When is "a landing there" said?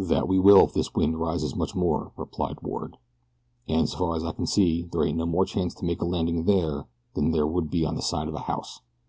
6.02-6.88